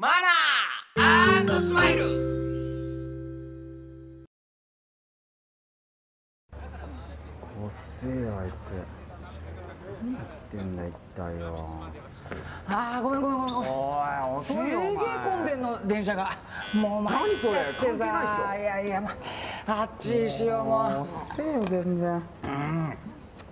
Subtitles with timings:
[0.00, 0.10] マ
[0.94, 2.04] ナースマイル。
[7.66, 8.74] 遅えよあいつ。
[10.00, 11.80] 何やってんだ一体よ。
[12.68, 13.72] あーごめんごめんごめんごめん。
[14.36, 14.64] おいすげえ
[15.24, 16.30] 混んでんの電車が。
[16.74, 17.50] もう参っちゃ
[17.88, 19.10] ってさいやいやま
[19.66, 21.00] あっちにしようもう。
[21.02, 22.22] 遅えよ全然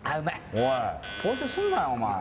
[0.08, 0.60] あうまいおい。
[0.60, 2.12] 反省すんなよお前。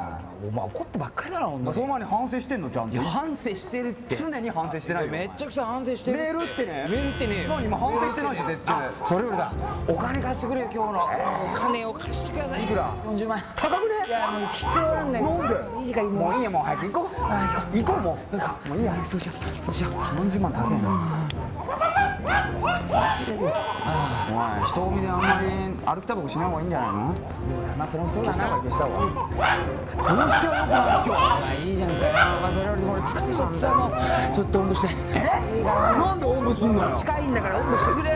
[0.50, 1.76] お前怒ってばっかりだなほんとに。
[1.76, 2.96] その前に反省してんのちゃんと。
[2.96, 4.16] いや反省してるって。
[4.16, 5.12] 常に反省してないよ。
[5.12, 6.18] めっちゃくちゃ反省してる。
[6.18, 6.88] メールってね。
[6.90, 8.90] メールってね何今反省してないし絶対。
[9.08, 9.54] それよりだ。
[9.88, 11.04] お金貸してくれよ今日の。
[11.04, 12.64] お金を貸してください。
[12.64, 13.38] いくら？40万。
[13.38, 14.08] 円高くね？
[14.08, 15.30] いやもう必要なんだよ。
[15.30, 15.80] なんで？
[15.80, 17.16] いい時間ももういいよもう早く行こう。
[17.22, 18.02] あ行こう。
[18.02, 18.70] も行こう。
[18.70, 19.06] もういいや。
[19.06, 19.66] そうしよう。
[19.66, 19.92] そうしよう。
[19.92, 19.96] う
[20.28, 21.25] 40万高いなお
[24.76, 25.48] 人混みであんまり
[25.86, 27.16] 歩きタバコしない方がいいんじゃないの？
[27.78, 28.38] まあそれもそうだな。
[28.38, 29.32] 消した方がいいどう
[30.28, 32.02] してはよくないでしょまあいいじゃんかよ。
[32.12, 33.92] まあそれよりも俺疲れちゃってさもう
[34.36, 34.90] ちょっとおんぶして。
[35.16, 35.58] え？
[35.58, 36.96] いいからなんでおんぶすんのよ？
[36.98, 38.16] 近いんだからおんぶしてくれよ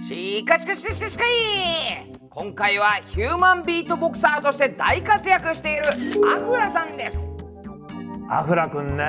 [0.00, 5.76] しかしかしかしかしかい今回はヒューマンビートボクサーとして大活躍してい
[6.20, 7.34] るアフラさんです。
[8.30, 9.04] アフラくんね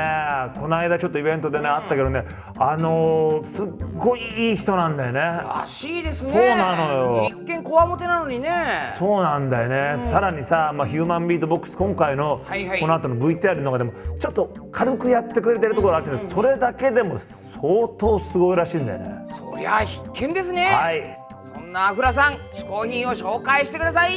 [0.55, 2.23] この間ちょっとイベントでねあったけどね
[2.57, 3.67] あのー、すっ
[3.97, 5.19] ごいいい人なんだよね。
[5.19, 6.33] らしいですね。
[6.33, 7.29] そうなのよ。
[7.29, 8.49] 一見こわもてなのにね。
[8.97, 12.79] そうなんだよね、さらにさ、まあ、ヒューマンビートボックス今回のはいはい。
[12.79, 19.25] この後の VTR の中でもちょっと軽くやってくれてるところらしいんです、それだけでも相当すごいらしいんだよね。
[19.37, 21.19] そりゃ必見ですね、はい。
[21.53, 24.11] そんなアフラさん嗜好品を紹介してください。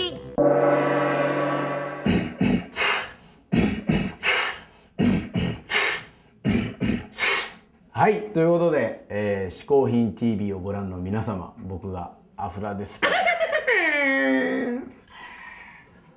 [7.91, 8.31] はい。
[8.33, 13.01] ということで、えー、嗜好品 TV をご覧の皆様僕がアフラです。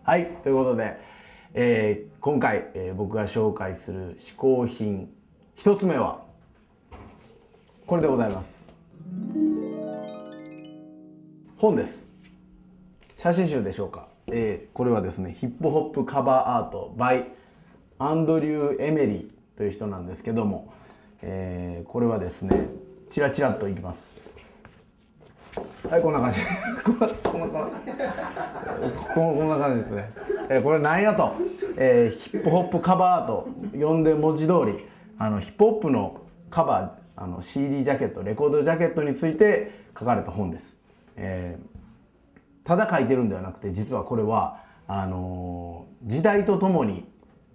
[0.03, 0.27] はい。
[0.43, 0.97] ということで、
[1.53, 5.09] えー今回、えー僕が紹介する嗜好品
[5.55, 6.23] 一つ目は
[7.85, 8.64] これでございます
[11.57, 12.11] 本です。
[13.17, 17.23] 写真集でしょうか、えーこれはですねヒップホップカバーアート by
[17.97, 20.73] アンドリュー・エメリーという人なんですけども、
[21.21, 22.67] えーこれはですね
[23.09, 24.33] チラチラっといきます。
[25.89, 26.41] はいこんな感じ。
[26.83, 27.07] こんな
[27.47, 27.83] 感じ
[29.13, 30.11] こんな感じですね、
[30.49, 31.35] えーこれなんやと、
[31.77, 34.85] えーヒップホップカバーアート読んで文字通り
[35.17, 40.77] あのヒップホップのカバーあの CD ジャケットレコードジャケットについて書かれた本です、
[41.15, 41.75] えー
[42.63, 47.05] ただ書いてるんではなくて実はこれはあのー時代とともに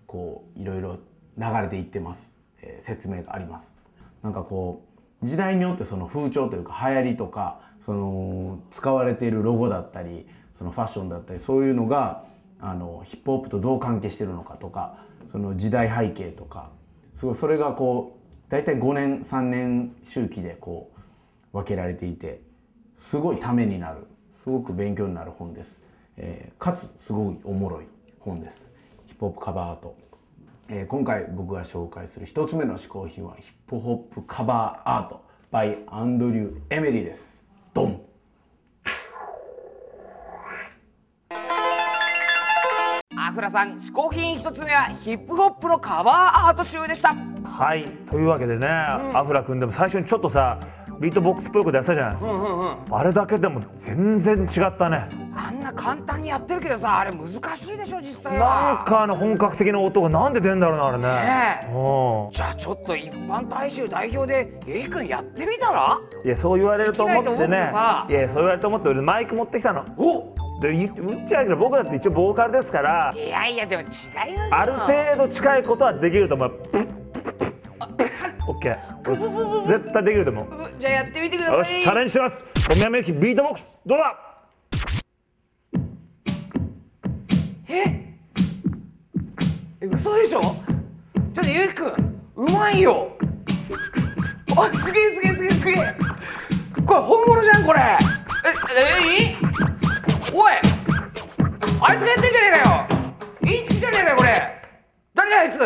[0.07, 0.99] こういろいろ
[1.37, 3.77] 流れていってます、えー説明があります。
[4.23, 4.85] なんかこ
[5.23, 12.25] う時代によってその風潮というか流行りとかその使われているロゴだったりそのファッションだったりそういうのが
[12.61, 14.99] あのヒップホップとどう関係してるのかとか
[15.31, 16.71] その時代背景とか
[17.15, 20.93] すごいそれがこう大体5年3年周期でこ
[21.53, 22.43] う分けられていて
[23.01, 24.07] すごいためになる
[24.45, 25.83] すごく勉強になる本です、
[26.19, 27.87] えーかつすごいおもろい
[28.21, 28.71] 本です。
[29.07, 29.97] ヒップホップカバーアート、
[30.69, 35.25] えー今回僕が紹介する一つ目の嗜好品はヒップホップカバーアート。
[35.51, 37.49] by アンドリュー・エメリーです。
[37.73, 38.03] ドン。
[43.17, 47.15] アフラさん嗜好品一つ目はヒップホップのカバーアート集でした。
[47.49, 50.61] はいというわけでね、アフラ君でも最初にちょっとさ
[51.01, 55.09] ビートボックスっぽいことやってたじゃん,、あれだけでも全然違ったね。
[55.35, 61.05] あんな簡単にやってるけどさあれ難しいでしょ実際なんはかあの本格的な音がなんで出んだろうなあれね。
[61.05, 61.73] ねえ。
[61.75, 62.31] うん。
[62.33, 65.99] じゃあちょっと一般大衆代表で A 君やってみたら？
[66.23, 67.57] いやそう言われると思ってね。
[67.57, 69.87] いやそう言われると思って俺マイク持ってきたの。
[69.97, 73.11] おで言っちゃうけど僕だって一応ボーカルですから。
[73.17, 74.37] いやいやでも違いますよ。
[74.51, 76.53] ある程度近いことはできると思う
[78.61, 79.67] ケー。
[79.67, 80.47] 絶対できると思う。
[80.79, 81.59] じゃあやってみてください。
[81.59, 82.45] よしチャレンジします。
[82.69, 83.79] 小宮山由紀ビートボックス。
[83.87, 84.17] どうだ？
[87.69, 88.15] え？
[89.83, 90.41] 嘘でしょ？
[90.41, 90.55] ちょっ
[91.35, 93.17] とゆうきくんうまいよ。
[94.59, 95.95] あすげえすげえすげえすげえ。
[96.85, 97.81] これ本物じゃんこれ。
[97.81, 97.83] え
[99.25, 99.37] え
[100.33, 100.53] おい
[101.83, 102.73] あいつがやってんじゃねえかよ。
[103.43, 104.29] インチキじゃねえかよこれ。
[105.15, 105.61] 誰だあいつ？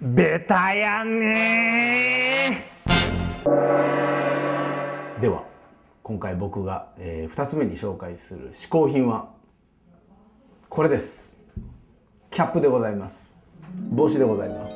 [0.00, 2.70] ベタやね。
[5.20, 5.42] では
[6.04, 9.30] 今回僕が、え2つ目に紹介する嗜好品は
[10.68, 11.36] これです。
[12.30, 13.36] キャップでございます。
[13.90, 14.72] 帽子でございます、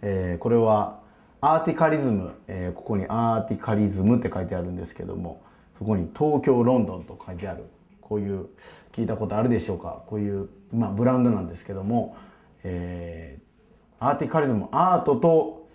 [0.00, 1.00] えーこれは
[1.42, 5.42] アーティカリズム、えーここにアーティカリズムって書いてあるんですけども
[5.76, 7.64] そこに東京ロンドンと書いてある。
[8.00, 8.46] こういう
[8.92, 10.02] 聞いたことあるでしょうか。
[10.06, 12.16] こういう、まあ、ブランドなんですけども、
[12.68, 13.46] えー
[13.98, 15.68] アーティカリズムアートと、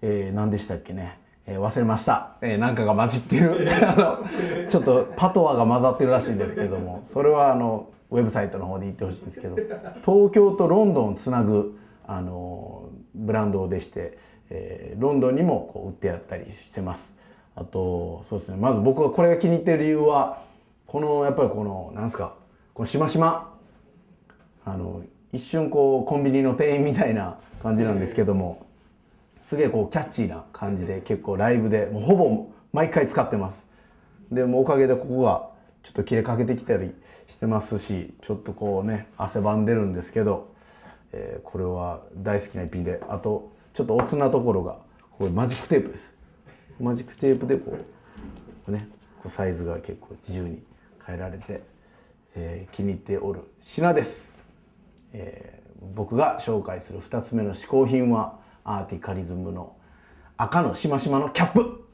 [0.00, 3.66] えー何でしたっけね、えー忘れました、えーなんかが混じってる。
[3.82, 4.22] あ
[4.62, 7.00] のちょっとパトワが混ざってるらしいんですけども。
[7.04, 9.56] それはあのウェブサイトの方で言ってほしいんですけど。
[10.04, 11.76] 東京とロンドンをつなぐ
[12.06, 14.18] あのブランドでして、
[14.50, 17.16] えーロンドンにもこう売ってあったりしてます。
[17.56, 18.56] あとそうですね。
[18.56, 20.42] まず僕がこれが気に入ってる理由は
[20.86, 22.34] このやっぱりこのなんですか
[22.72, 23.52] このしましま。
[24.64, 25.02] あの
[25.34, 28.64] 一瞬こうコンビニの店員みたいな感じなんですけども
[29.42, 33.64] すげえこうキャッチーな感じで結構ライブでもうほぼ毎回使ってます。
[34.30, 35.50] でもおかげでここが
[35.82, 36.94] ちょっと切れかけてきたり
[37.26, 40.54] してますしちょっとこうね汗ばんでるんですけど、
[41.12, 44.78] えーこれは大好きな一品であとちょっとおつなところが
[45.18, 46.12] これマジックテープです。
[46.80, 47.76] マジックテープでこ
[48.68, 50.62] うねこうサイズが結構自由に
[51.04, 51.62] 変えられて、
[52.36, 54.43] えー気に入っておる品です。
[55.14, 55.64] えー
[55.94, 59.76] 僕が紹介する2つ目の嗜好品はアーティカリズムの
[60.36, 61.84] 赤のしましまのキャップ。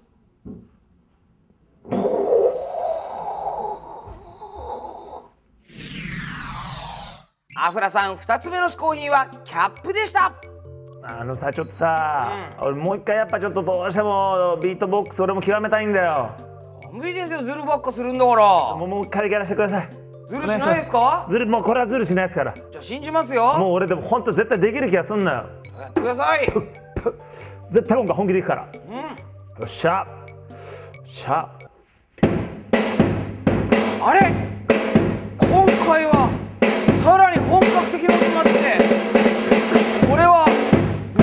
[7.57, 10.33] アフラさん2つ目の嗜好品はキャップでした。
[11.03, 16.31] あのさちょっとさ、俺もう一回やっぱちょっとどうしてもビートボックス俺も極めたいんだよ。
[16.93, 18.77] 無理ですよズルばっかするんだから。
[18.77, 20.00] もうもう一回やらせてください
[20.31, 21.27] ズルしないですか？
[21.29, 22.55] ずるもうこれはずるしないですから。
[22.55, 23.59] じゃあ信じますよ。
[23.59, 25.45] もう俺でも本当絶対できる気がすんなよ。
[25.81, 26.41] やってください。
[27.73, 28.69] 絶対今回本気でいくから、よ
[29.65, 30.07] っしゃ。
[30.07, 31.49] よっしゃ。
[34.03, 34.21] あれ？
[35.39, 36.31] 今回は
[37.03, 38.51] さらに本格的な音になって。
[40.09, 40.47] これは
[41.17, 41.23] う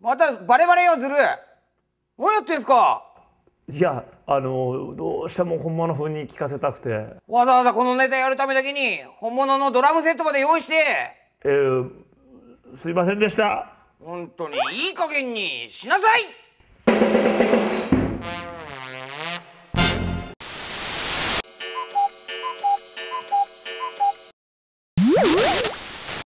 [0.00, 1.14] またバレバレよズル
[2.20, 3.02] 何やってんすか？
[3.72, 6.90] いやあのどうしても本物風に聞かせたくて。
[7.26, 10.74] わざわざこのネタやるためだけに本物のドラムセットまで用意して。
[11.44, 11.90] えー、
[12.76, 13.72] すいませんでした。
[14.04, 14.58] 本当にい
[14.90, 16.08] い加減にしなさ
[17.96, 17.99] い